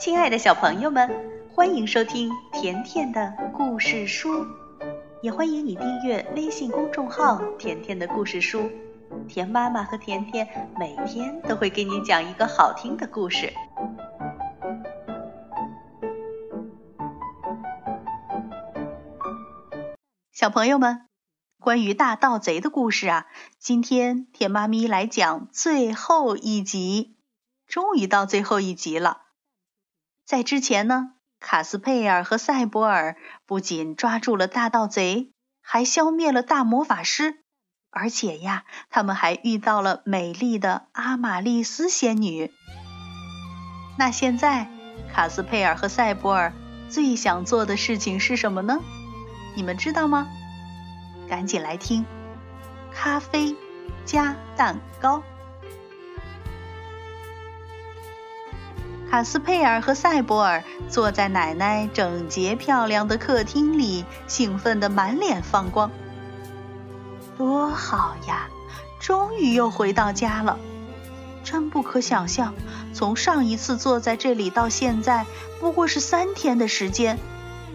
[0.00, 1.10] 亲爱的小朋友们，
[1.54, 4.46] 欢迎收听甜甜的故事书，
[5.20, 8.70] 也欢迎你订阅微信公众号“甜甜的故事书”。
[9.28, 10.48] 甜妈妈和甜甜
[10.78, 13.52] 每天都会给你讲一个好听的故事。
[20.32, 21.04] 小朋友们，
[21.60, 23.26] 关于大盗贼的故事啊，
[23.58, 27.18] 今天甜妈咪来讲最后一集，
[27.66, 29.26] 终于到最后一集了。
[30.30, 33.16] 在之前呢，卡斯佩尔和赛博尔
[33.46, 37.42] 不仅抓住了大盗贼，还消灭了大魔法师，
[37.90, 42.52] 而且呀，他们还遇到了美丽的阿玛丽斯仙女。
[43.98, 44.70] 那现在，
[45.12, 46.52] 卡斯佩尔和赛博尔
[46.88, 48.78] 最想做的事情是什么呢？
[49.56, 50.28] 你们知道吗？
[51.28, 52.06] 赶紧来听，
[52.92, 53.56] 咖啡
[54.04, 55.24] 加蛋糕。
[59.10, 65.90] 卡斯佩尔和赛博尔坐在奶奶整洁漂亮的客厅里，兴奋得满脸放光。
[67.36, 68.46] 多好呀！
[69.00, 70.56] 终于又回到家了。
[71.42, 72.54] 真不可想象，
[72.92, 75.26] 从上一次坐在这里到现在，
[75.58, 77.18] 不过是三天的时间，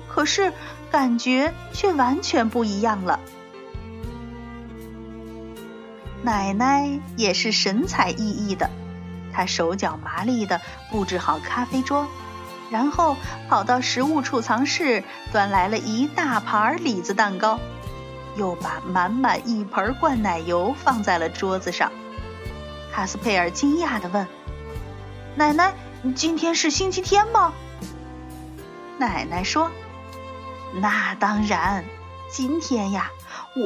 [0.08, 0.54] 可是
[0.90, 3.20] 感觉却完全不一样了。
[6.24, 8.70] 奶奶也是神采奕奕的。
[9.36, 12.08] 他手脚麻利地布置好咖啡桌，
[12.72, 13.18] 然后
[13.50, 17.60] 跑到食物储藏室，端来了一大盘李子蛋糕，
[18.38, 21.92] 又把满满一盆灌奶油放在了桌子上。
[22.94, 24.26] 卡斯佩尔惊讶地问
[25.36, 25.74] ：“奶奶，
[26.16, 27.52] 今天是星期天吗？”
[28.98, 29.70] 奶奶说
[30.80, 31.84] ：“那当然，
[32.32, 33.10] 今天呀，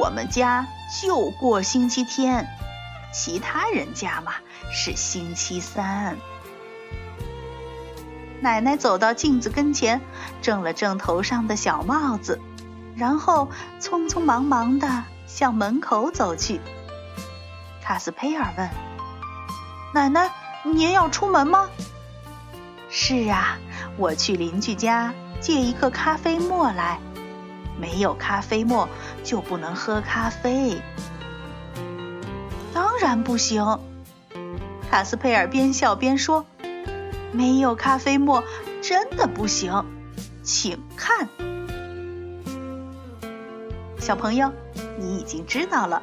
[0.00, 0.66] 我们家
[1.00, 2.48] 就过星期天。”
[3.12, 4.34] 其他人家嘛
[4.72, 6.16] 是星期三。
[8.40, 10.00] 奶奶走到镜子跟前，
[10.40, 12.40] 正了正头上的小帽子，
[12.96, 13.50] 然后
[13.80, 16.60] 匆匆忙忙的向门口走去。
[17.82, 18.70] 卡斯佩尔问
[19.92, 20.30] ：“奶奶，
[20.62, 21.68] 您要出门吗
[22.88, 23.58] ？”“是啊，
[23.96, 26.98] 我去邻居家借一个咖啡沫来。
[27.78, 28.88] 没有咖啡沫
[29.24, 30.80] 就不能喝咖啡。”
[33.00, 33.80] 然不行，
[34.90, 36.44] 卡斯佩尔边笑边说
[37.32, 38.44] ：“没有咖啡沫
[38.82, 39.84] 真的不行，
[40.42, 41.26] 请看。”
[43.98, 44.52] 小朋友，
[44.98, 46.02] 你已经知道了，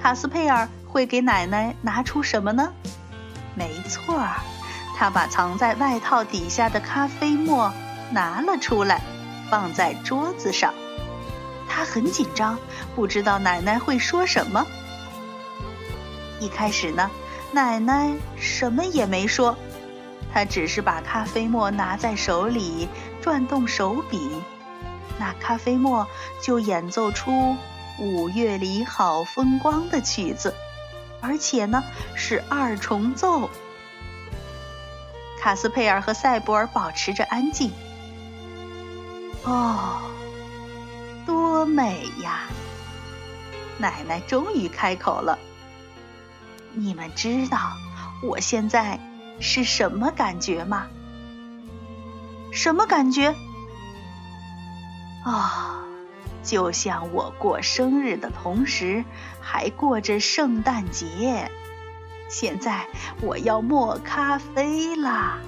[0.00, 2.72] 卡斯佩尔会给奶奶拿出什么呢？
[3.54, 4.40] 没错儿，
[4.96, 7.70] 他把藏在外套底下的咖啡沫
[8.10, 9.02] 拿了出来，
[9.50, 10.72] 放在桌子上。
[11.68, 12.58] 他很紧张，
[12.96, 14.66] 不知道奶奶会说什么。
[16.40, 17.10] 一开始呢，
[17.52, 19.56] 奶奶什么也没说，
[20.32, 22.88] 她只是把咖啡沫拿在手里，
[23.20, 24.42] 转动手柄，
[25.18, 26.06] 那咖啡沫
[26.40, 27.32] 就演奏出
[27.98, 30.54] 《五月里好风光》的曲子，
[31.20, 31.82] 而且呢
[32.14, 33.50] 是二重奏。
[35.40, 37.72] 卡斯佩尔和赛博尔保持着安静。
[39.44, 40.02] 哦，
[41.24, 42.48] 多美呀！
[43.78, 45.38] 奶奶终于开口了。
[46.80, 47.58] 你们知道
[48.22, 48.98] 我现在
[49.40, 50.86] 是什么感觉吗？
[52.52, 53.34] 什么感觉？
[55.24, 55.84] 啊，
[56.42, 59.04] 就像我过生日的同时
[59.40, 61.50] 还过着圣诞节。
[62.28, 62.86] 现在
[63.20, 65.38] 我要磨咖啡啦！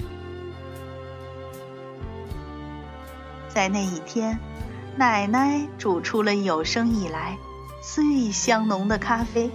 [3.48, 4.38] 在那一天，
[4.96, 7.36] 奶奶煮出了有生以来
[7.82, 9.50] 最香浓的咖啡。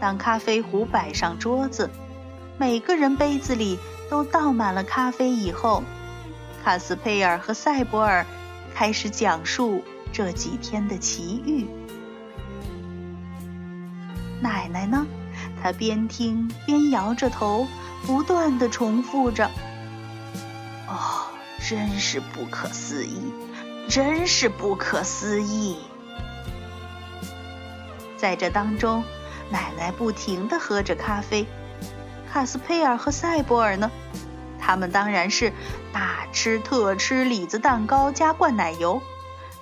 [0.00, 1.88] 当咖啡壶摆上桌子，
[2.58, 3.78] 每个人杯子里
[4.10, 5.82] 都倒满了咖啡以后，
[6.62, 8.26] 卡斯佩尔和赛博尔
[8.74, 9.82] 开始讲述
[10.12, 11.66] 这几天的奇遇。
[14.40, 15.06] 奶奶呢？
[15.62, 17.66] 她边听边摇着头，
[18.06, 19.50] 不断的重复着
[20.86, 21.26] ：“哦，
[21.66, 23.16] 真是不可思议，
[23.88, 25.78] 真是不可思议。”
[28.18, 29.02] 在这当中。
[29.50, 31.46] 奶奶不停地喝着咖啡，
[32.32, 33.90] 卡斯佩尔和赛博尔呢？
[34.58, 35.52] 他们当然是
[35.92, 39.02] 大吃特吃李子蛋糕加灌奶油，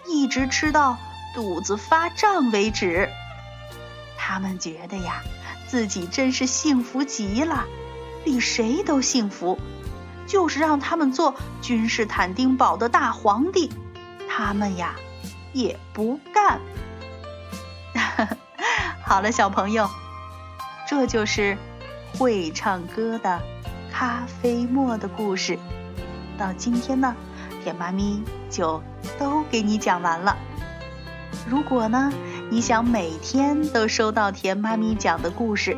[0.06, 0.96] 一直吃到
[1.34, 3.08] 肚子发胀为止。
[4.16, 5.22] 他们觉得呀，
[5.66, 7.64] 自己真是幸福极了，
[8.24, 9.58] 比谁都幸福。
[10.24, 13.70] 就是让他们做君士坦丁堡的大皇帝，
[14.30, 14.94] 他们呀
[15.52, 16.60] 也不干。
[19.12, 19.90] 好了，小朋友，
[20.88, 21.58] 这就是
[22.16, 23.42] 会唱歌的
[23.92, 25.58] 咖啡沫的故事。
[26.38, 27.14] 到今天呢，
[27.62, 28.82] 甜妈咪就
[29.18, 30.34] 都给你讲完了。
[31.46, 32.10] 如果呢，
[32.48, 35.76] 你想每天都收到甜妈咪讲的故事，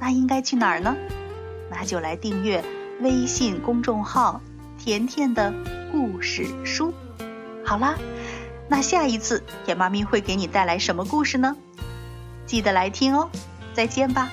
[0.00, 0.96] 那应该去哪儿呢？
[1.70, 2.64] 那就来订阅
[3.00, 4.40] 微信公众号
[4.76, 5.54] “甜甜的
[5.92, 6.92] 故事书”。
[7.64, 7.94] 好啦，
[8.66, 11.56] 那下一次甜妈咪会给你带来什么故事呢？
[12.54, 13.28] 记得来听哦！
[13.74, 14.30] 再见吧。